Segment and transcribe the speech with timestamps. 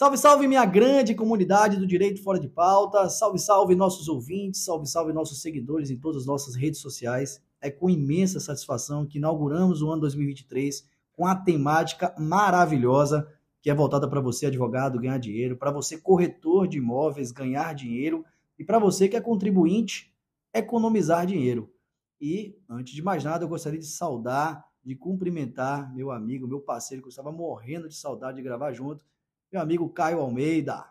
[0.00, 3.06] Salve, salve, minha grande comunidade do Direito Fora de Pauta.
[3.10, 4.64] Salve, salve, nossos ouvintes.
[4.64, 7.38] Salve, salve, nossos seguidores em todas as nossas redes sociais.
[7.60, 13.28] É com imensa satisfação que inauguramos o ano 2023 com a temática maravilhosa
[13.60, 18.24] que é voltada para você, advogado, ganhar dinheiro, para você, corretor de imóveis, ganhar dinheiro
[18.58, 20.14] e para você que é contribuinte,
[20.54, 21.70] economizar dinheiro.
[22.18, 27.02] E, antes de mais nada, eu gostaria de saudar, de cumprimentar meu amigo, meu parceiro,
[27.02, 29.04] que eu estava morrendo de saudade de gravar junto,
[29.52, 30.86] meu amigo Caio Almeida.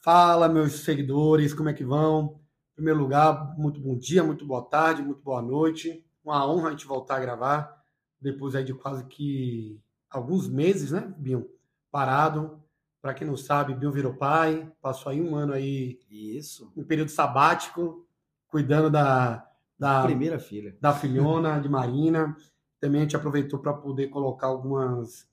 [0.00, 2.38] Fala, meus seguidores, como é que vão?
[2.72, 6.04] Em primeiro lugar, muito bom dia, muito boa tarde, muito boa noite.
[6.22, 7.82] Uma honra a gente voltar a gravar,
[8.20, 9.80] depois aí de quase que
[10.10, 11.48] alguns meses, né, Binho?
[11.90, 12.62] Parado.
[13.00, 15.98] Para quem não sabe, Binho virou pai, passou aí um ano aí.
[16.10, 16.70] Isso.
[16.76, 18.06] Um período sabático,
[18.46, 19.46] cuidando da.
[19.78, 20.76] Da primeira filha.
[20.78, 22.36] Da filhona, de Marina.
[22.78, 25.29] Também a gente aproveitou para poder colocar algumas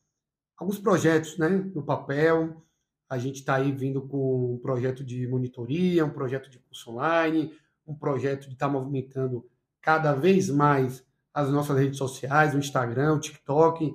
[0.57, 2.63] alguns projetos né, no papel.
[3.09, 7.53] A gente está aí vindo com um projeto de monitoria, um projeto de curso online,
[7.85, 9.45] um projeto de estar tá movimentando
[9.81, 13.93] cada vez mais as nossas redes sociais, o Instagram, o TikTok,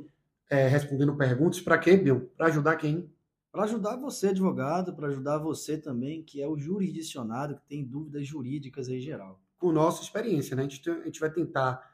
[0.48, 1.60] é, respondendo perguntas.
[1.60, 2.30] Para quê, Bill?
[2.36, 3.12] Para ajudar quem?
[3.50, 8.26] Para ajudar você, advogado, para ajudar você também, que é o jurisdicionado, que tem dúvidas
[8.26, 9.38] jurídicas em geral.
[9.58, 10.62] Com nossa experiência, né?
[10.62, 11.86] A gente, a gente vai tentar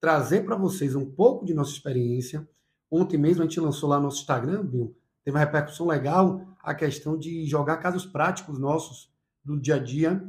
[0.00, 2.48] trazer para vocês um pouco de nossa experiência,
[2.90, 6.74] Ontem mesmo a gente lançou lá no nosso Instagram, Bill, teve uma repercussão legal a
[6.74, 9.10] questão de jogar casos práticos nossos
[9.44, 10.22] do dia a dia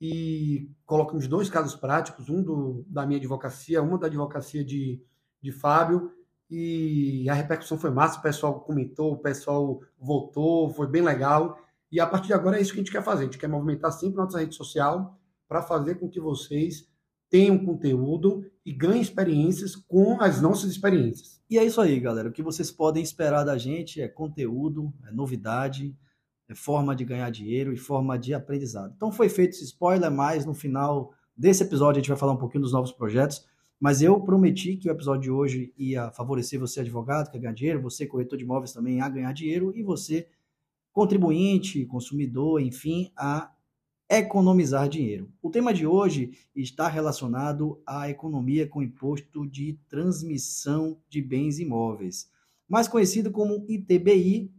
[0.00, 5.02] e colocamos dois casos práticos, um do, da minha advocacia, uma da advocacia de,
[5.40, 6.12] de Fábio,
[6.50, 11.58] e a repercussão foi massa, o pessoal comentou, o pessoal votou, foi bem legal.
[11.90, 13.22] E a partir de agora é isso que a gente quer fazer.
[13.22, 16.88] A gente quer movimentar sempre nossa rede social para fazer com que vocês
[17.36, 21.38] tenham conteúdo e ganhem experiências com as nossas experiências.
[21.50, 22.30] E é isso aí, galera.
[22.30, 25.94] O que vocês podem esperar da gente é conteúdo, é novidade,
[26.48, 28.94] é forma de ganhar dinheiro e forma de aprendizado.
[28.96, 32.38] Então foi feito esse spoiler, mas no final desse episódio a gente vai falar um
[32.38, 33.44] pouquinho dos novos projetos.
[33.78, 37.52] Mas eu prometi que o episódio de hoje ia favorecer você, advogado, que quer ganhar
[37.52, 40.26] dinheiro, você, corretor de imóveis, também a ganhar dinheiro, e você,
[40.90, 43.52] contribuinte, consumidor, enfim, a
[44.08, 45.28] economizar dinheiro.
[45.42, 52.30] O tema de hoje está relacionado à economia com imposto de transmissão de bens imóveis,
[52.68, 54.52] mais conhecido como ITBI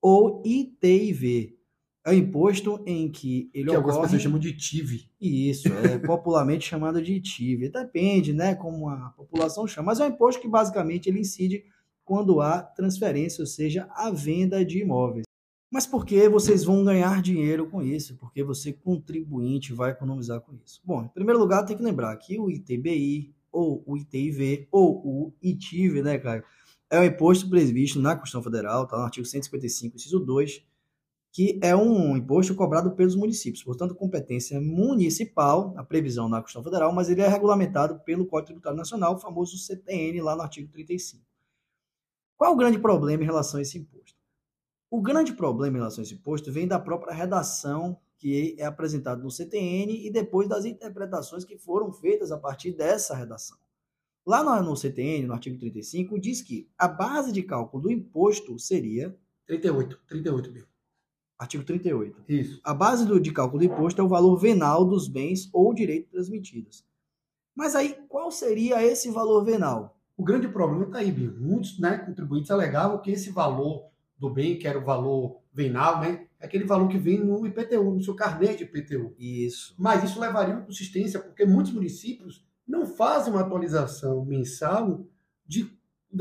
[0.00, 1.56] ou ITIV.
[2.04, 3.76] É o imposto em que ele que ocorre...
[3.76, 5.10] algumas pessoas chamam de TIV.
[5.20, 7.68] Isso, é popularmente chamado de TIV.
[7.68, 11.64] Depende, né, como a população chama, mas é um imposto que basicamente ele incide
[12.02, 15.24] quando há transferência, ou seja, a venda de imóveis.
[15.70, 18.16] Mas por que vocês vão ganhar dinheiro com isso?
[18.16, 20.80] Porque você, contribuinte, vai economizar com isso.
[20.84, 25.32] Bom, em primeiro lugar, tem que lembrar que o ITBI, ou o ITIV, ou o
[25.40, 26.42] ITIV, né, Caio?
[26.90, 30.64] É o imposto previsto na Constituição Federal, está no artigo 155, inciso 2,
[31.32, 36.92] que é um imposto cobrado pelos municípios, portanto, competência municipal, a previsão na Constituição Federal,
[36.92, 41.24] mas ele é regulamentado pelo Código Tributário Nacional, o famoso CTN, lá no artigo 35.
[42.36, 43.99] Qual o grande problema em relação a esse imposto?
[44.90, 49.22] O grande problema em relação a esse imposto vem da própria redação que é apresentada
[49.22, 53.56] no CTN e depois das interpretações que foram feitas a partir dessa redação.
[54.26, 59.16] Lá no, CTN, no artigo 35, diz que a base de cálculo do imposto seria.
[59.46, 60.66] 38, 38 mil.
[61.38, 62.22] Artigo 38.
[62.28, 62.60] Isso.
[62.62, 66.10] A base do, de cálculo do imposto é o valor venal dos bens ou direitos
[66.10, 66.84] transmitidos.
[67.54, 69.98] Mas aí, qual seria esse valor venal?
[70.16, 71.30] O grande problema está aí, Bia.
[71.30, 73.90] Muitos né, contribuintes alegavam que esse valor
[74.20, 76.26] do bem, que era o valor venal, né?
[76.38, 79.14] É aquele valor que vem no IPTU, no seu carnê de IPTU.
[79.18, 79.74] Isso.
[79.78, 85.04] Mas isso levaria uma consistência, porque muitos municípios não fazem uma atualização mensal
[85.46, 85.72] de,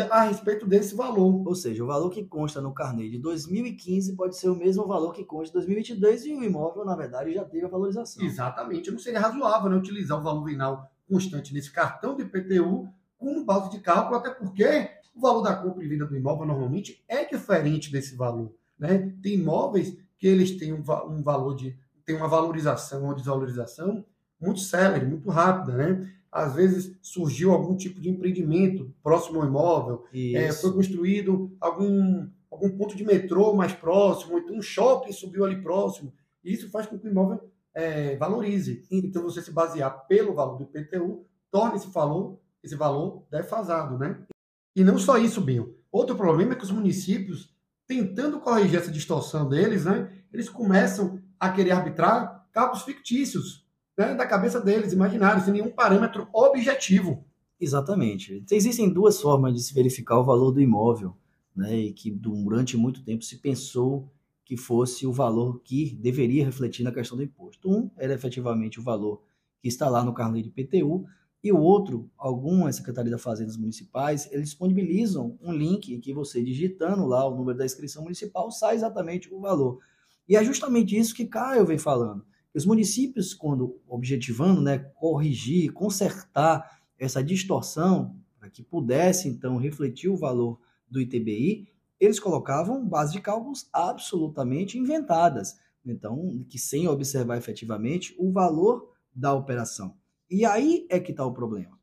[0.10, 1.46] a respeito desse valor.
[1.46, 5.14] Ou seja, o valor que consta no carnê de 2015 pode ser o mesmo valor
[5.14, 8.24] que consta de 2022 e o imóvel, na verdade, já teve a valorização.
[8.26, 8.92] Exatamente.
[8.92, 12.88] Não seria razoável né, utilizar o valor venal constante nesse cartão de IPTU
[13.18, 17.04] como base de cálculo, até porque o valor da compra e venda do imóvel normalmente
[17.08, 18.54] é diferente desse valor.
[18.78, 19.14] Né?
[19.22, 21.78] Tem imóveis que eles têm um, um valor de.
[22.06, 24.06] tem uma valorização ou desvalorização
[24.40, 25.76] muito célere, muito rápida.
[25.76, 26.14] Né?
[26.32, 32.70] Às vezes surgiu algum tipo de empreendimento próximo ao imóvel, é, foi construído algum, algum
[32.70, 36.14] ponto de metrô mais próximo, então um shopping subiu ali próximo.
[36.44, 37.42] Isso faz com que o imóvel
[37.74, 38.86] é, valorize.
[38.90, 44.22] Então, você se basear pelo valor do IPTU, torna esse valor, esse valor defasado, né?
[44.80, 45.76] E não só isso, Binho.
[45.92, 47.54] Outro problema é que os municípios,
[47.86, 53.68] tentando corrigir essa distorção deles, né, eles começam a querer arbitrar cálculos fictícios
[53.98, 57.26] né, da cabeça deles, imaginários, sem nenhum parâmetro objetivo.
[57.60, 58.42] Exatamente.
[58.50, 61.14] Existem duas formas de se verificar o valor do imóvel,
[61.54, 64.10] né, e que durante muito tempo se pensou
[64.46, 67.70] que fosse o valor que deveria refletir na questão do imposto.
[67.70, 69.22] Um era efetivamente o valor
[69.62, 71.06] que está lá no carnê de PTU,
[71.44, 77.06] e o outro, algumas secretarias da Fazendas Municipais, eles disponibilizam um link que você, digitando
[77.06, 79.80] lá o número da inscrição municipal, sai exatamente o valor.
[80.28, 82.26] E é justamente isso que Caio vem falando.
[82.54, 90.18] Os municípios, quando objetivando né, corrigir, consertar essa distorção, para que pudesse, então, refletir o
[90.18, 90.60] valor
[90.90, 91.68] do ITBI,
[92.00, 95.58] eles colocavam bases de cálculos absolutamente inventadas.
[95.86, 99.96] Então, que sem observar efetivamente o valor da operação.
[100.30, 101.80] E aí é que está o problema.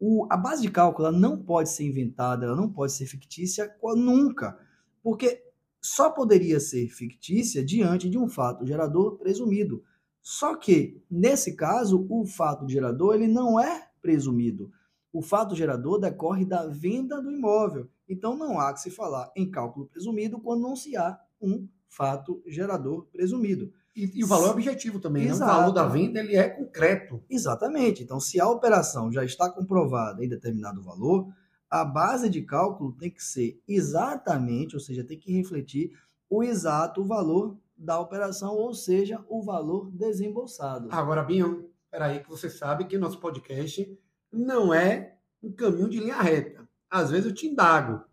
[0.00, 4.58] O, a base de cálculo não pode ser inventada, ela não pode ser fictícia nunca,
[5.02, 5.42] porque
[5.80, 9.84] só poderia ser fictícia diante de um fato gerador presumido.
[10.22, 14.72] Só que, nesse caso, o fato gerador ele não é presumido.
[15.12, 17.88] O fato gerador decorre da venda do imóvel.
[18.08, 22.42] Então, não há que se falar em cálculo presumido quando não se há um fato
[22.46, 23.70] gerador presumido.
[23.94, 25.34] E, e o valor é objetivo também, né?
[25.34, 27.22] O valor da venda ele é concreto.
[27.30, 28.02] Exatamente.
[28.02, 31.28] Então, se a operação já está comprovada em determinado valor,
[31.70, 35.92] a base de cálculo tem que ser exatamente, ou seja, tem que refletir
[36.28, 40.88] o exato valor da operação, ou seja, o valor desembolsado.
[40.90, 43.98] Agora, Binho, peraí que você sabe que nosso podcast
[44.32, 46.68] não é um caminho de linha reta.
[46.90, 48.04] Às vezes eu te indago.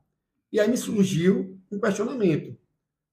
[0.52, 2.58] E aí me surgiu um questionamento.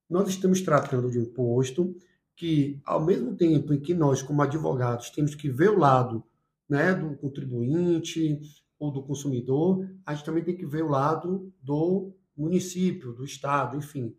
[0.09, 1.95] Nós estamos tratando de um imposto
[2.39, 6.23] que, ao mesmo tempo em que nós, como advogados, temos que ver o lado
[6.69, 8.41] né, do contribuinte
[8.79, 13.77] ou do consumidor, a gente também tem que ver o lado do município, do estado,
[13.77, 14.15] enfim.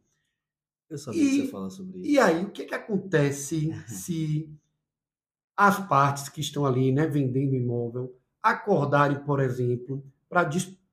[0.90, 2.10] Eu sabia e, que você falar sobre isso.
[2.10, 4.54] E aí, o que, que acontece se
[5.56, 8.14] as partes que estão ali né, vendendo imóvel
[8.44, 10.44] acordarem, por exemplo, para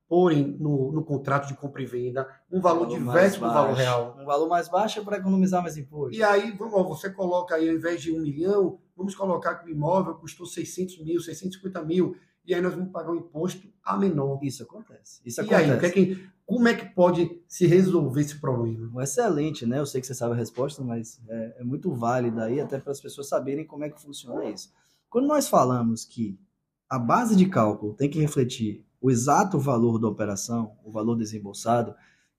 [0.07, 4.17] disporem no, no, contrato de compra e venda um valor, valor diverso do valor real.
[4.19, 6.17] Um valor mais baixo para economizar mais imposto.
[6.17, 9.69] E aí, vamos, você coloca aí, ao invés de um milhão, vamos colocar que o
[9.71, 12.17] imóvel custou 600 mil, 650 mil,
[12.47, 14.39] e aí nós vamos pagar um imposto a menor.
[14.43, 15.21] Isso acontece.
[15.25, 15.71] Isso e acontece.
[15.73, 19.03] aí, que é que, como é que pode se resolver esse problema?
[19.03, 19.81] Excelente, né?
[19.81, 22.93] Eu sei que você sabe a resposta, mas é, é muito válida aí, até para
[22.93, 24.73] as pessoas saberem como é que funciona isso.
[25.11, 26.39] Quando nós falamos que
[26.89, 31.95] a base de cálculo tem que refletir o exato valor da operação, o valor desembolsado,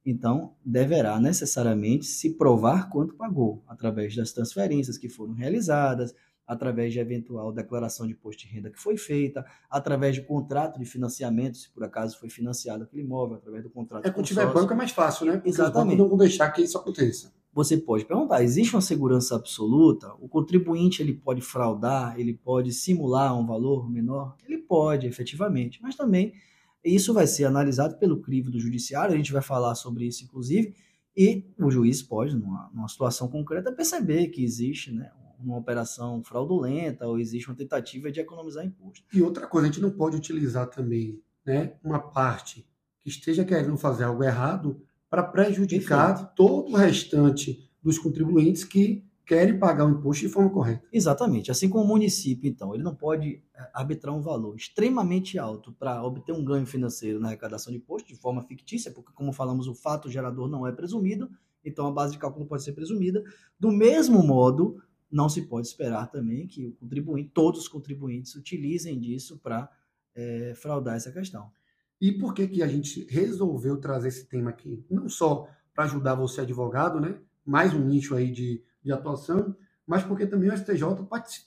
[0.05, 6.13] então deverá necessariamente se provar quanto pagou, através das transferências que foram realizadas,
[6.45, 10.83] através de eventual declaração de imposto de renda que foi feita, através de contrato de
[10.83, 14.05] financiamento, se por acaso foi financiado aquele imóvel, através do contrato.
[14.05, 15.33] É quando tiver banco é mais fácil, né?
[15.37, 15.97] Porque Exatamente.
[15.97, 17.31] não vão deixar que isso aconteça.
[17.53, 20.13] Você pode perguntar, existe uma segurança absoluta?
[20.19, 24.35] O contribuinte ele pode fraudar, ele pode simular um valor menor?
[24.45, 26.33] Ele pode, efetivamente, mas também
[26.83, 30.73] isso vai ser analisado pelo crivo do judiciário, a gente vai falar sobre isso, inclusive,
[31.15, 37.07] e o juiz pode, numa, numa situação concreta, perceber que existe né, uma operação fraudulenta
[37.07, 39.05] ou existe uma tentativa de economizar imposto.
[39.13, 42.67] E outra coisa, a gente não pode utilizar também né, uma parte
[43.01, 46.35] que esteja querendo fazer algo errado para prejudicar Perfeito.
[46.35, 50.87] todo o restante dos contribuintes que querem pagar o imposto de forma correta.
[50.91, 51.51] Exatamente.
[51.51, 56.01] Assim como o município, então, ele não pode é, arbitrar um valor extremamente alto para
[56.01, 59.75] obter um ganho financeiro na arrecadação de imposto de forma fictícia, porque, como falamos, o
[59.75, 61.29] fato gerador não é presumido,
[61.63, 63.21] então a base de cálculo pode ser presumida.
[63.59, 64.81] Do mesmo modo,
[65.11, 69.69] não se pode esperar também que o contribuinte, todos os contribuintes utilizem disso para
[70.15, 71.51] é, fraudar essa questão.
[71.99, 74.85] E por que, que a gente resolveu trazer esse tema aqui?
[74.89, 77.19] Não só para ajudar você, advogado, né?
[77.47, 80.83] mais um nicho aí de, de atuação, mas porque também o STJ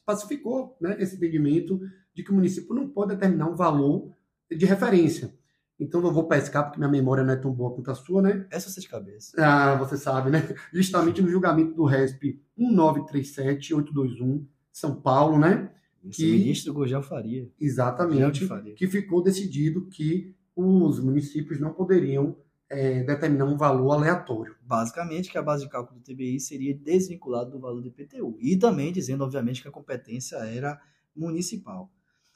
[0.07, 1.81] pacificou né, esse entendimento
[2.15, 4.15] de que o município não pode determinar um valor
[4.51, 5.35] de referência.
[5.79, 8.47] Então eu vou pescar porque minha memória não é tão boa quanto a sua, né?
[8.51, 9.35] Essa você de cabeça.
[9.43, 10.47] Ah, você sabe, né?
[10.73, 15.71] Justamente no julgamento do RESP 1937821, São Paulo, né?
[16.05, 17.51] Esse que, ministro Gurgel Faria.
[17.59, 18.47] Exatamente.
[18.47, 18.75] Faria.
[18.75, 22.37] Que ficou decidido que os municípios não poderiam
[22.71, 24.55] é, determinar um valor aleatório.
[24.63, 28.39] Basicamente, que a base de cálculo do TBI seria desvinculada do valor do IPTU.
[28.41, 30.81] E também dizendo, obviamente, que a competência era
[31.15, 31.91] municipal.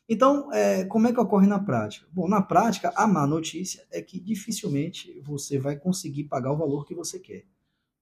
[0.08, 2.06] Então, é, como é que ocorre na prática?
[2.12, 6.84] Bom, na prática, a má notícia é que dificilmente você vai conseguir pagar o valor
[6.84, 7.46] que você quer.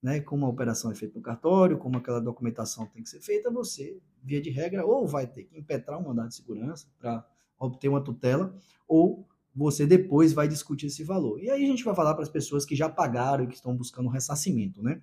[0.02, 0.20] Né?
[0.20, 4.00] Como a operação é feita no cartório, como aquela documentação tem que ser feita, você,
[4.20, 7.24] via de regra, ou vai ter que impetrar um mandado de segurança para
[7.56, 8.52] obter uma tutela,
[8.88, 11.40] ou você depois vai discutir esse valor.
[11.40, 13.76] E aí a gente vai falar para as pessoas que já pagaram e que estão
[13.76, 15.02] buscando ressarcimento, né?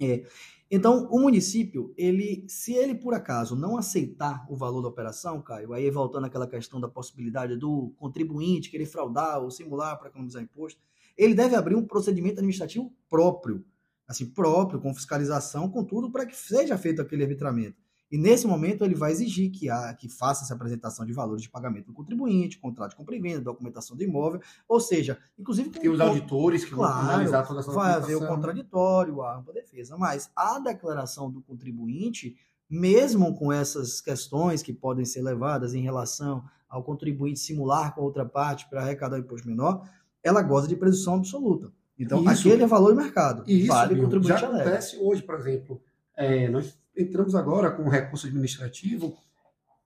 [0.00, 0.24] É,
[0.70, 5.72] então, o município, ele, se ele por acaso não aceitar o valor da operação, Caio,
[5.72, 10.80] aí voltando àquela questão da possibilidade do contribuinte querer fraudar ou simular para economizar imposto,
[11.16, 13.64] ele deve abrir um procedimento administrativo próprio.
[14.06, 17.83] assim, próprio, com fiscalização, com tudo, para que seja feito aquele arbitramento.
[18.10, 21.50] E nesse momento ele vai exigir que, há, que faça essa apresentação de valores de
[21.50, 25.90] pagamento do contribuinte, contrato de compra e venda, documentação do imóvel, ou seja, inclusive tem
[25.90, 29.96] os auditores que claro, vão analisar toda essa vai haver o contraditório, a ampla defesa,
[29.96, 32.36] mas a declaração do contribuinte,
[32.68, 38.24] mesmo com essas questões que podem ser levadas em relação ao contribuinte simular com outra
[38.24, 39.88] parte para arrecadar o imposto menor,
[40.22, 41.72] ela goza de presunção absoluta.
[41.98, 43.44] Então, isso, aquele é valor do mercado.
[43.46, 45.80] Isso, vale contribuinte já acontece hoje, por exemplo.
[46.16, 49.16] É, nós entramos agora com recurso administrativo,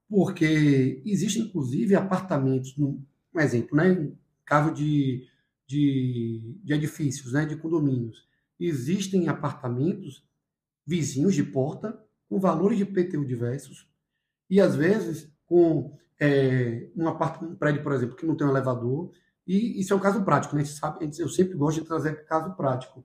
[0.09, 3.01] porque existem, inclusive, apartamentos, um
[3.37, 4.11] exemplo, né?
[4.45, 5.27] caso de,
[5.67, 7.45] de, de edifícios, né?
[7.45, 8.27] de condomínios.
[8.59, 10.27] Existem apartamentos
[10.87, 13.87] vizinhos de porta com valores de PTU diversos
[14.49, 19.13] e, às vezes, com é, um, um prédio, por exemplo, que não tem um elevador.
[19.47, 20.65] E isso é um caso prático, né?
[20.65, 23.05] Sabe, eu sempre gosto de trazer caso prático.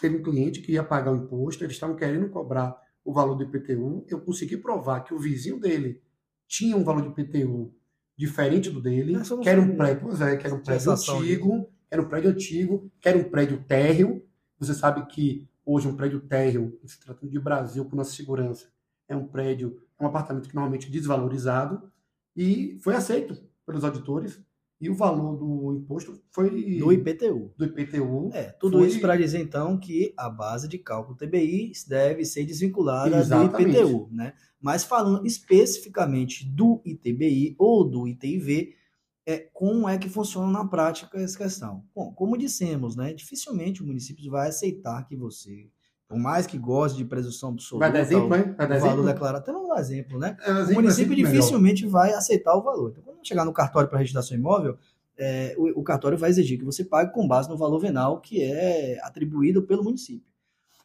[0.00, 3.44] Teve um cliente que ia pagar o imposto, eles estavam querendo cobrar o valor do
[3.44, 6.00] IPTU, eu consegui provar que o vizinho dele
[6.46, 7.74] tinha um valor de IPTU
[8.16, 12.02] diferente do dele, que era um prédio, pois é, que era um prédio antigo, era
[12.02, 14.24] um prédio antigo, que era um prédio térreo.
[14.58, 18.68] Você sabe que hoje um prédio térreo, se tratando de Brasil com nossa segurança,
[19.08, 21.90] é um prédio, é um apartamento que normalmente é desvalorizado
[22.36, 24.40] e foi aceito pelos auditores
[24.82, 26.50] e o valor do imposto foi.
[26.76, 27.54] Do IPTU.
[27.56, 28.30] Do IPTU.
[28.32, 28.88] É, tudo foi...
[28.88, 33.72] isso para dizer então que a base de cálculo TBI deve ser desvinculada Exatamente.
[33.72, 34.34] do IPTU, né?
[34.60, 38.74] Mas falando especificamente do ITBI ou do ITIV,
[39.24, 41.84] é, como é que funciona na prática essa questão?
[41.94, 43.12] Bom, como dissemos, né?
[43.12, 45.70] Dificilmente o município vai aceitar que você
[46.12, 48.28] por mais que goste de presunção absoluta, vai dar exemplo?
[48.28, 50.36] Vai dar o valor declarado, dá exemplo, né?
[50.42, 51.92] É, o município dificilmente melhor.
[51.92, 52.90] vai aceitar o valor.
[52.90, 54.76] Então, quando chegar no cartório para registrar seu imóvel,
[55.16, 58.42] é, o, o, cartório vai exigir que você pague com base no valor venal que
[58.42, 60.26] é atribuído pelo município.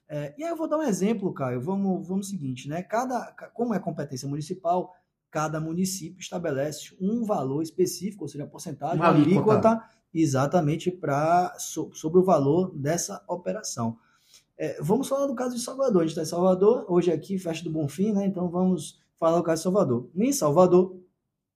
[0.10, 1.62] É, e aí eu vou dar um exemplo, Caio.
[1.62, 2.82] Vamos, vamos o seguinte, né?
[2.82, 4.94] Cada, como é competência municipal,
[5.30, 9.82] cada município estabelece um valor específico, ou seja, a porcentagem, uma alíquota,
[10.14, 13.98] exatamente para so, sobre o valor dessa operação.
[14.58, 16.02] É, vamos falar do caso de Salvador.
[16.02, 18.26] A gente está em Salvador, hoje aqui, festa do Bonfim, né?
[18.26, 20.10] Então vamos falar do caso de Salvador.
[20.16, 21.00] Em Salvador,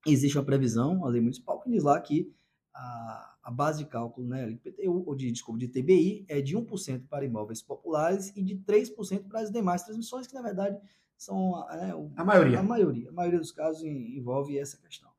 [0.05, 2.31] existe uma previsão, a lei municipal, que diz lá que
[2.74, 7.08] a, a base de cálculo, né, IPTU, ou de, desculpa, de TBI, é de 1%
[7.08, 10.77] para imóveis populares e de 3% para as demais transmissões, que na verdade
[11.17, 12.60] são é, o, a maioria.
[12.60, 13.10] A maioria.
[13.10, 15.10] A maioria dos casos envolve essa questão.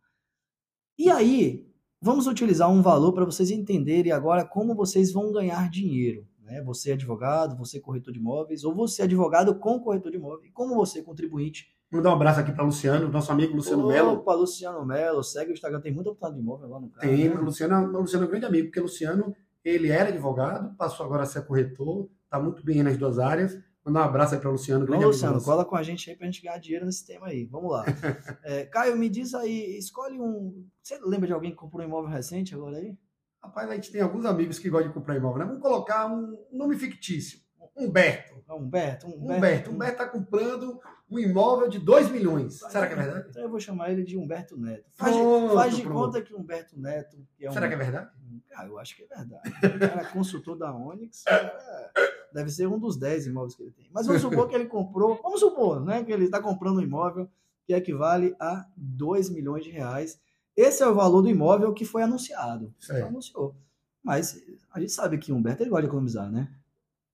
[0.97, 1.67] E aí,
[2.01, 6.27] vamos utilizar um valor para vocês entenderem agora como vocês vão ganhar dinheiro.
[6.53, 6.63] Né?
[6.63, 10.19] Você é advogado, você é corretor de imóveis, ou você é advogado com corretor de
[10.19, 11.67] imóveis, e como você é contribuinte.
[11.91, 14.13] Mandar um abraço aqui para Luciano, nosso amigo Luciano Melo.
[14.13, 17.17] Opa, Luciano Melo, segue o Instagram, tem muita oportunidade de imóvel lá no canal.
[17.17, 17.35] Tem, né?
[17.35, 21.47] Luciano, Luciano é um grande amigo, porque Luciano, ele era advogado, passou agora a ser
[21.47, 23.59] corretor, está muito bem nas duas áreas.
[23.85, 24.87] Mandar um abraço aí para Luciano.
[24.87, 27.45] Grande Luciano, cola com a gente aí para a gente ganhar dinheiro nesse tema aí.
[27.47, 27.85] Vamos lá.
[28.45, 30.65] é, Caio, me diz aí, escolhe um.
[30.81, 32.97] Você lembra de alguém que comprou um imóvel recente agora aí?
[33.43, 35.45] Rapaz, a gente tem alguns amigos que gostam de comprar imóvel, né?
[35.47, 37.41] Vamos colocar um nome fictício.
[37.77, 38.35] Humberto.
[38.49, 39.07] Humberto.
[39.07, 39.07] Humberto.
[39.07, 39.71] Humberto.
[39.71, 40.81] Humberto está comprando
[41.11, 42.59] um imóvel de 2 milhões.
[42.59, 43.29] Será que é verdade?
[43.31, 44.85] Então eu vou chamar ele de Humberto Neto.
[44.95, 45.95] Faz, pronto, faz de pronto.
[45.95, 47.17] conta que Humberto Neto.
[47.37, 47.53] Que é um...
[47.53, 48.11] Será que é verdade?
[48.55, 49.49] Ah, eu acho que é verdade.
[49.49, 51.23] O cara é consultor da Onyx.
[51.25, 51.93] Cara,
[52.33, 53.91] deve ser um dos 10 imóveis que ele tem.
[53.93, 55.21] Mas vamos supor que ele comprou.
[55.23, 56.05] Vamos supor, né?
[56.05, 57.29] Que ele está comprando um imóvel
[57.67, 60.21] que equivale a 2 milhões de reais
[60.57, 62.75] esse é o valor do imóvel que foi anunciado.
[62.79, 63.07] Certo.
[63.07, 63.57] Anunciou.
[64.03, 64.43] Mas
[64.73, 66.51] a gente sabe que Humberto ele gosta de economizar, né?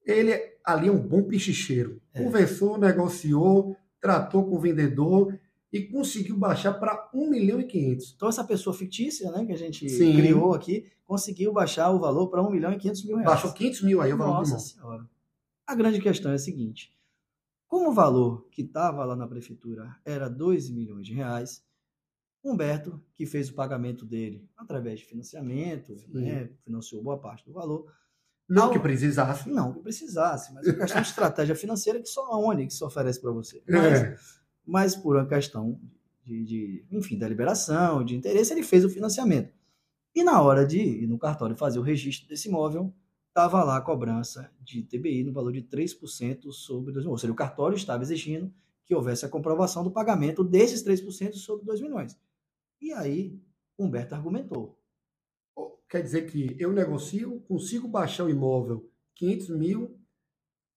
[0.05, 0.33] Ele
[0.65, 2.01] ali é um bom pichicheiro.
[2.15, 2.23] É.
[2.23, 5.39] Conversou, negociou, tratou com o vendedor
[5.73, 8.15] e conseguiu baixar para 1 milhão e 500.
[8.17, 10.17] Então essa pessoa fictícia, né, que a gente Sim.
[10.17, 13.31] criou aqui, conseguiu baixar o valor para 1 milhão e 500 mil reais.
[13.31, 15.07] Baixou 500 mil aí o valor Nossa senhora.
[15.67, 16.91] A grande questão é a seguinte.
[17.67, 21.63] Como o valor que estava lá na prefeitura era 2 milhões de reais,
[22.51, 27.93] Humberto, que fez o pagamento dele através de financiamento, né, financiou boa parte do valor.
[28.49, 28.71] Não ao...
[28.71, 29.49] que precisasse.
[29.49, 33.21] Não que precisasse, mas é uma questão de estratégia financeira que só a Onix oferece
[33.21, 33.63] para você.
[33.69, 34.17] Mas, é.
[34.67, 35.81] mas, por uma questão
[36.25, 39.53] de, de, enfim, da liberação, de interesse, ele fez o financiamento.
[40.15, 42.93] E na hora de ir no cartório fazer o registro desse imóvel,
[43.29, 47.13] estava lá a cobrança de TBI no valor de 3% sobre 2 milhões.
[47.13, 48.53] Ou seja, o cartório estava exigindo
[48.85, 52.17] que houvesse a comprovação do pagamento desses 3% sobre 2 milhões.
[52.81, 53.41] E aí,
[53.79, 54.79] Humberto argumentou.
[55.89, 59.99] Quer dizer que eu negocio, consigo baixar o imóvel 500 mil,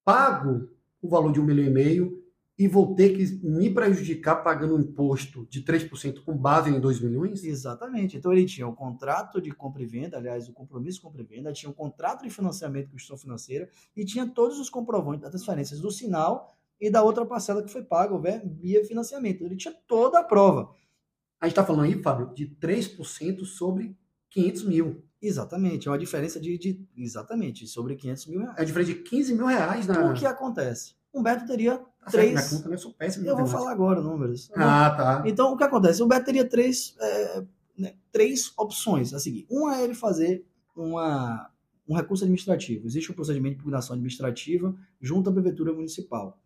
[0.03, 0.70] pago
[1.01, 2.22] o valor de um milhão e meio
[2.58, 7.01] e vou ter que me prejudicar pagando um imposto de 3% com base em 2
[7.01, 7.43] milhões?
[7.43, 8.17] Exatamente.
[8.17, 11.25] Então ele tinha o contrato de compra e venda, aliás, o compromisso de compra e
[11.25, 15.31] venda, tinha o contrato de financiamento com instituição financeira e tinha todos os comprovantes das
[15.31, 18.15] transferências do sinal e da outra parcela que foi paga
[18.46, 19.43] via financiamento.
[19.43, 20.70] Ele tinha toda a prova.
[21.41, 23.98] A gente está falando aí, Fábio, de 3% sobre
[24.29, 25.03] 500 mil.
[25.21, 28.57] Exatamente, é uma diferença de, de, Exatamente, sobre 500 mil reais.
[28.57, 30.12] É a diferença de 15 mil reais na.
[30.12, 30.95] O que acontece?
[31.13, 32.33] Humberto teria Tá três.
[32.33, 32.75] certo, minha conta, né?
[32.75, 33.25] Eu sou péssimo.
[33.25, 34.50] em Eu vou falar agora números.
[34.55, 35.24] Ah, tá.
[35.25, 36.01] Então, o que acontece?
[36.01, 37.43] O Humberto teria três, é,
[37.77, 39.45] né, três opções a seguir.
[39.50, 40.43] Uma é ele fazer
[40.75, 41.51] uma,
[41.88, 42.88] um recurso administrativo.
[42.88, 46.39] Existe um procedimento de impugnação administrativa junto à Prefeitura Municipal.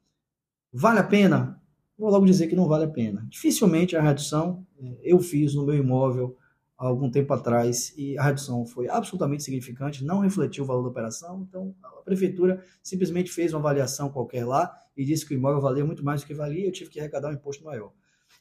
[0.74, 1.62] Vale a pena?
[1.98, 3.26] Vou logo dizer que não vale a pena.
[3.30, 6.36] Dificilmente a redução, eh, eu fiz no meu imóvel
[6.78, 10.90] há algum tempo atrás e a redução foi absolutamente significante, não refletiu o valor da
[10.90, 15.62] operação, então a prefeitura simplesmente fez uma avaliação qualquer lá e disse que o imóvel
[15.62, 17.94] valia muito mais do que valia e eu tive que arrecadar um imposto maior.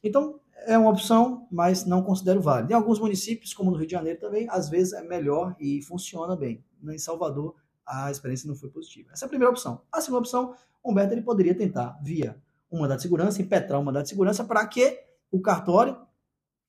[0.03, 2.73] Então, é uma opção, mas não considero válida.
[2.73, 6.35] Em alguns municípios, como no Rio de Janeiro também, às vezes é melhor e funciona
[6.35, 6.65] bem.
[6.83, 7.55] Em Salvador,
[7.87, 9.11] a experiência não foi positiva.
[9.13, 9.83] Essa é a primeira opção.
[9.93, 12.37] A segunda opção, Humberto ele poderia tentar, via
[12.77, 14.99] um mandado de segurança, impetrar um mandado de segurança para que
[15.31, 15.97] o cartório,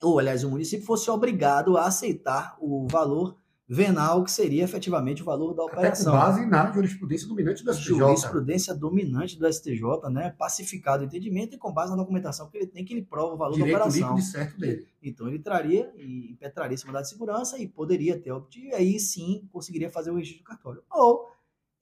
[0.02, 5.26] ou aliás, o município, fosse obrigado a aceitar o valor venal, que seria efetivamente o
[5.26, 6.14] valor da Até com operação.
[6.14, 7.88] base na jurisprudência dominante do STJ.
[7.98, 9.82] Jurisprudência dominante do STJ,
[10.12, 10.30] né?
[10.38, 13.38] Pacificado o entendimento e com base na documentação que ele tem, que ele prova o
[13.38, 14.02] valor da Direito operação.
[14.02, 14.88] líquido e certo dele.
[15.02, 19.00] Então ele traria e impetraria esse mandado de segurança e poderia ter obtido, e aí
[19.00, 20.84] sim conseguiria fazer o registro do cartório.
[20.92, 21.26] Ou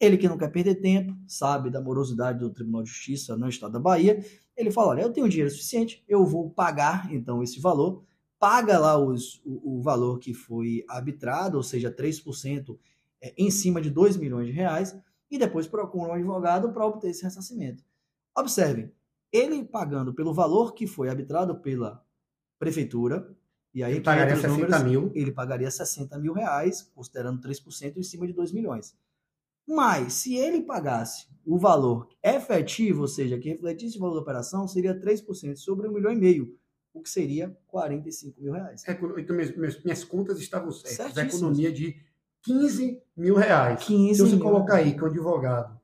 [0.04, 3.74] ele que não quer perder tempo, sabe da morosidade do Tribunal de Justiça no estado
[3.74, 4.24] da Bahia,
[4.56, 8.04] ele fala: olha, eu tenho dinheiro suficiente, eu vou pagar então esse valor,
[8.40, 12.78] paga lá os, o, o valor que foi arbitrado, ou seja, 3%
[13.22, 14.96] é, em cima de 2 milhões de reais,
[15.30, 17.84] e depois procura um advogado para obter esse ressarcimento.
[18.38, 18.92] Observe,
[19.32, 22.04] ele pagando pelo valor que foi arbitrado pela
[22.60, 23.36] prefeitura,
[23.74, 25.12] e aí Ele pagaria entra os 60 números, mil.
[25.16, 28.96] ele pagaria 60 mil reais, considerando 3% em cima de 2 milhões.
[29.68, 34.68] Mas, se ele pagasse o valor efetivo, ou seja, que refletisse o valor da operação,
[34.68, 36.56] seria 3% sobre 1 milhão e meio,
[36.94, 38.84] o que seria 45 mil reais.
[38.88, 41.18] Econo- Então, minhas, minhas- contas estavam certas.
[41.18, 41.96] A economia de
[42.44, 43.84] 15 mil reais.
[43.84, 45.80] 15 Se você mil colocar aí que um advogado,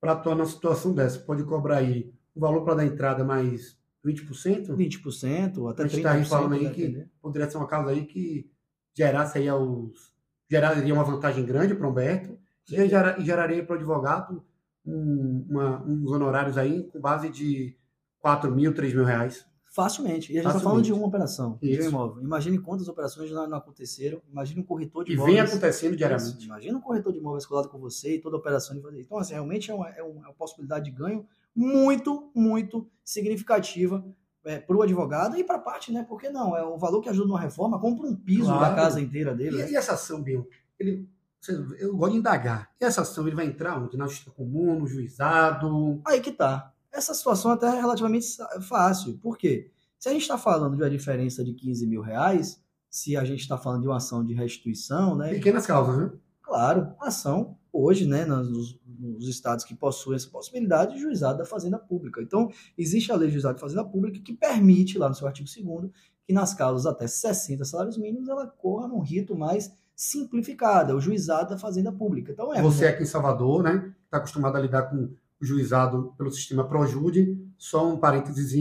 [0.00, 4.74] para atuar numa situação dessa, pode cobrar aí o valor para dar entrada mais 20%,
[4.76, 6.02] 20%, até A gente 30%.
[6.02, 8.50] tá aí falando aí que- poderia ser uma causa aí que
[8.96, 10.12] gerasse aí aos,
[10.50, 12.38] geraria uma vantagem grande para o Humberto
[12.70, 14.42] e gera- e geraria para o advogado
[14.86, 17.76] um- uma- uns honorários aí com base de
[18.18, 19.44] 4 mil, 3 mil reais.
[19.72, 20.32] Facilmente.
[20.32, 21.88] E a gente está falando de uma operação, de um Isso.
[21.90, 22.22] imóvel.
[22.24, 24.20] Imagine quantas operações não, não aconteceram.
[24.28, 25.36] Imagine um corretor de E imóveis.
[25.36, 26.44] vem acontecendo Isso, diariamente.
[26.44, 29.00] Imagina um corretor de imóveis colado com você e toda a operação de fazer.
[29.00, 34.04] Então, assim, realmente é uma, é uma possibilidade de ganho muito, muito significativa
[34.42, 36.04] para o advogado e para a parte, né?
[36.08, 38.60] Porque não, é um valor que ajuda numa reforma, compra um piso Claro.
[38.60, 39.58] da casa inteira dele.
[39.58, 39.68] né?
[39.68, 40.48] E, e essa ação, Bill?
[40.80, 41.08] Ele,
[41.78, 42.70] eu gosto de indagar.
[42.80, 43.96] E essa ação ele vai entrar onde?
[43.96, 46.00] Na justiça comum, no juizado?
[46.06, 46.72] Aí que tá.
[46.92, 48.26] Essa situação até é relativamente
[48.68, 49.18] fácil.
[49.18, 49.70] Por quê?
[49.98, 53.40] Se a gente está falando de uma diferença de 15 mil reais, se a gente
[53.40, 55.30] está falando de uma ação de restituição, né?
[55.34, 56.10] Pequenas causas, né?
[56.42, 62.20] Claro, ação hoje, né, nos, nos estados que possuem essa possibilidade, juizado da Fazenda Pública.
[62.20, 65.48] Então, existe a lei de juizado da Fazenda Pública que permite, lá no seu artigo
[65.48, 65.92] 2
[66.26, 71.00] que nas causas até 60 salários mínimos, ela corra num rito mais simplificado, é o
[71.00, 72.32] juizado da Fazenda Pública.
[72.32, 73.94] Então, é Você aqui em Salvador, né?
[74.06, 77.38] Está acostumado a lidar com o juizado pelo sistema Projude.
[77.58, 78.54] Só um parênteses.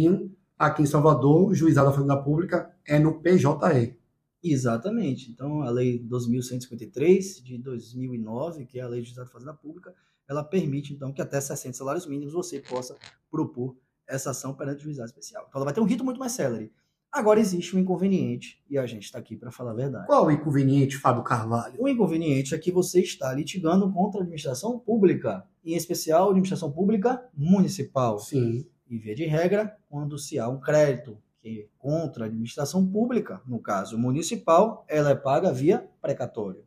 [0.58, 3.98] Aqui em Salvador, o juizado da Fazenda Pública é no PJE.
[4.44, 5.32] Exatamente.
[5.32, 9.96] Então, a Lei 12.153 de 2009, que é a Lei de Juizado da Fazenda Pública,
[10.28, 12.98] ela permite, então, que até 60 salários mínimos você possa
[13.32, 15.46] propor essa ação perante o juizado especial.
[15.48, 16.74] Então, ela vai ter um rito muito mais célere.
[17.12, 20.06] Agora, existe um inconveniente, e a gente está aqui para falar a verdade.
[20.06, 21.76] Qual o inconveniente, Fábio Carvalho?
[21.82, 26.72] O inconveniente é que você está litigando contra a administração pública, em especial a administração
[26.72, 28.20] pública municipal.
[28.20, 28.64] Sim.
[28.88, 33.42] E via de regra, quando se há um crédito que é contra a administração pública,
[33.48, 36.64] no caso municipal, ela é paga via precatório.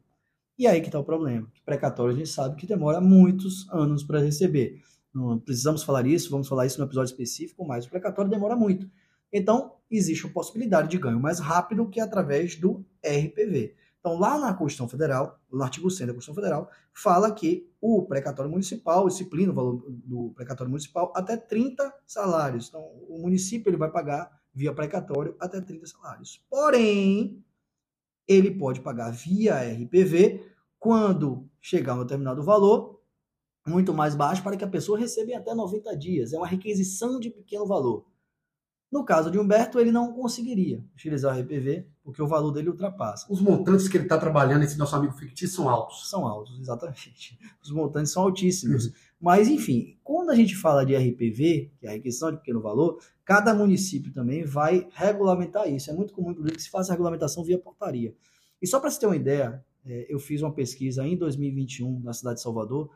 [0.59, 1.49] E aí que está o problema.
[1.53, 4.81] Que precatório a gente sabe que demora muitos anos para receber.
[5.15, 8.89] Não precisamos falar isso, vamos falar isso no episódio específico, mas o precatório demora muito.
[9.33, 13.75] Então, existe a possibilidade de ganho mais rápido que através do RPV.
[14.01, 18.51] Então, lá na Constituição Federal, no artigo 100 da Constituição Federal, fala que o precatório
[18.51, 22.69] municipal disciplina o valor do precatório municipal até 30 salários.
[22.69, 26.45] Então, o município ele vai pagar via precatório até 30 salários.
[26.51, 27.45] Porém,
[28.27, 30.45] ele pode pagar via RPV
[30.79, 33.01] quando chegar a um determinado valor,
[33.65, 36.33] muito mais baixo para que a pessoa receba até 90 dias.
[36.33, 38.05] É uma requisição de pequeno valor.
[38.93, 43.27] No caso de Humberto, ele não conseguiria utilizar o RPV, porque o valor dele ultrapassa.
[43.33, 46.11] Os montantes que ele está trabalhando, esse nosso amigo fictício, são altos.
[46.11, 47.39] São altos, exatamente.
[47.63, 48.85] Os montantes são altíssimos.
[48.85, 48.93] Uhum.
[49.19, 52.99] Mas, enfim, quando a gente fala de RPV, que é a requisição de pequeno valor,
[53.25, 55.91] cada município também vai regulamentar isso.
[55.91, 58.15] É muito comum, inclusive, que se faça regulamentação via portaria.
[58.61, 62.13] E só para você ter uma ideia, é, eu fiz uma pesquisa em 2021 na
[62.13, 62.91] cidade de Salvador,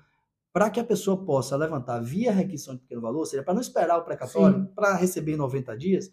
[0.56, 3.60] para que a pessoa possa levantar via requisição de pequeno valor, ou seja, para não
[3.60, 6.10] esperar o precatório, para receber em 90 dias,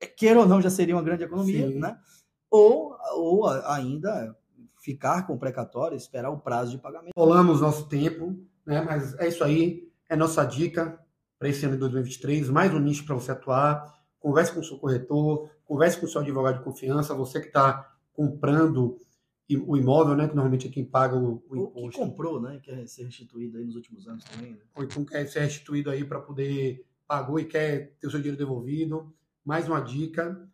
[0.00, 1.78] é, queira ou não, já seria uma grande economia, Sim.
[1.78, 1.98] né?
[2.50, 4.36] Ou, ou ainda
[4.80, 7.12] ficar com o precatório, esperar o prazo de pagamento.
[7.16, 8.82] Rolamos nosso tempo, né?
[8.82, 11.02] mas é isso aí, é nossa dica
[11.44, 13.92] para esse ano de 2023, mais um nicho para você atuar.
[14.18, 17.94] Converse com o seu corretor, converse com o seu advogado de confiança, você que está
[18.14, 18.98] comprando
[19.66, 21.90] o imóvel, né, que normalmente é quem paga o, o imposto.
[21.90, 24.52] que comprou, né, quer ser restituído aí nos últimos anos também.
[24.52, 24.58] Né?
[24.74, 28.38] Ou então quer ser restituído aí para poder pagou e quer ter o seu dinheiro
[28.38, 29.14] devolvido.
[29.44, 30.48] Mais uma dica.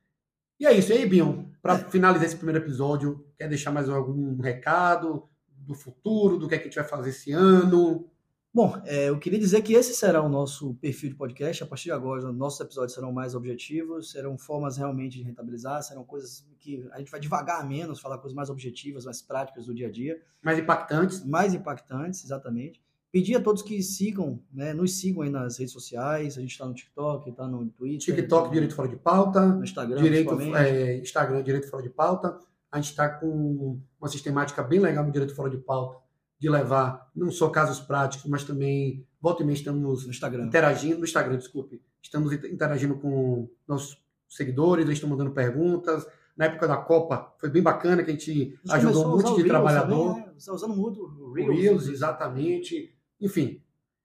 [0.58, 0.90] E é isso.
[0.90, 1.84] E aí, Bion, para é.
[1.84, 6.64] finalizar esse primeiro episódio, quer deixar mais algum recado do futuro, do que, é que
[6.64, 8.09] a gente vai fazer esse ano?
[8.52, 11.62] Bom, é, eu queria dizer que esse será o nosso perfil de podcast.
[11.62, 16.02] A partir de agora, nossos episódios serão mais objetivos, serão formas realmente de rentabilizar, serão
[16.02, 19.86] coisas que a gente vai devagar menos, falar coisas mais objetivas, mais práticas do dia
[19.86, 20.20] a dia.
[20.42, 21.24] Mais impactantes.
[21.24, 22.82] Mais impactantes, exatamente.
[23.12, 26.36] Pedir a todos que sigam, né, nos sigam aí nas redes sociais.
[26.36, 28.16] A gente está no TikTok, está no Twitter.
[28.16, 29.46] TikTok, tá Direito Fora de Pauta.
[29.46, 32.36] No Instagram, Direito, é, Instagram, Direito Fora de Pauta.
[32.70, 36.09] A gente está com uma sistemática bem legal no Direito Fora de Pauta
[36.40, 40.46] de levar não só casos práticos, mas também volta e meia estamos no Instagram.
[40.46, 41.82] interagindo no Instagram, desculpe.
[42.02, 46.06] Estamos interagindo com nossos seguidores, eles estão mandando perguntas.
[46.34, 49.48] Na época da Copa foi bem bacana que a gente a ajudou um monte de
[49.48, 50.14] trabalhador.
[50.14, 50.32] Também, né?
[50.38, 52.96] Você usando muito o Reels, Reels exatamente.
[53.20, 53.60] Enfim,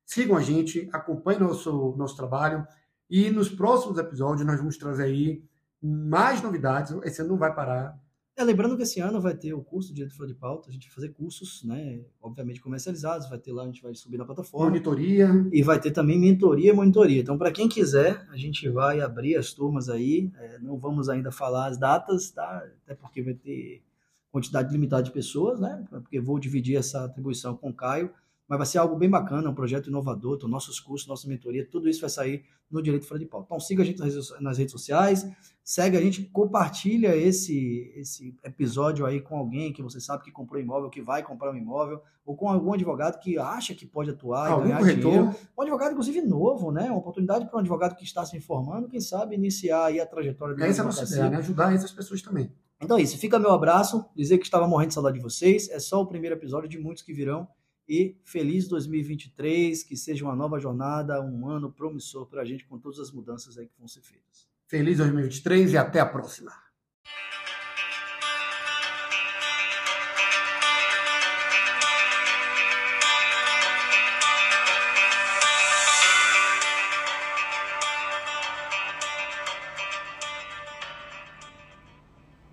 [0.06, 2.68] sigam a gente, acompanhem nosso nosso trabalho
[3.10, 5.42] e nos próximos episódios nós vamos trazer aí
[5.82, 6.94] mais novidades.
[7.04, 7.98] Esse ano não vai parar.
[8.38, 10.74] É, lembrando que esse ano vai ter o curso de Direito Fora de Pauta, a
[10.74, 14.26] gente vai fazer cursos, né, obviamente comercializados, vai ter lá, a gente vai subir na
[14.26, 14.68] plataforma.
[14.68, 15.30] Monitoria.
[15.54, 17.22] E vai ter também mentoria e monitoria.
[17.22, 21.32] Então, para quem quiser, a gente vai abrir as turmas aí, é, não vamos ainda
[21.32, 22.62] falar as datas, tá?
[22.84, 23.82] Até porque vai ter
[24.30, 25.86] quantidade limitada de pessoas, né?
[25.90, 28.12] Porque vou dividir essa atribuição com o Caio,
[28.48, 31.90] mas vai ser algo bem bacana, um projeto inovador, então nossos cursos, nossa mentoria, tudo
[31.90, 33.46] isso vai sair no Direito Fora de Pauta.
[33.48, 34.00] Então siga a gente
[34.40, 35.26] nas redes sociais,
[35.64, 40.62] segue a gente, compartilha esse, esse episódio aí com alguém que você sabe que comprou
[40.62, 44.50] imóvel, que vai comprar um imóvel, ou com algum advogado que acha que pode atuar
[44.50, 45.12] algum e ganhar corretor.
[45.12, 45.36] dinheiro.
[45.58, 46.86] Um advogado, inclusive, novo, né?
[46.86, 50.56] Uma oportunidade para um advogado que está se informando, quem sabe iniciar aí a trajetória.
[50.64, 51.38] Essa é a nossa ideia, né?
[51.38, 52.52] Ajudar essas pessoas também.
[52.82, 55.80] Então é isso, fica meu abraço, dizer que estava morrendo de saudade de vocês, é
[55.80, 57.48] só o primeiro episódio de muitos que virão,
[57.88, 62.80] e feliz 2023, que seja uma nova jornada, um ano promissor para a gente com
[62.80, 64.48] todas as mudanças aí que vão ser feitas.
[64.68, 66.52] Feliz 2023 e até a próxima.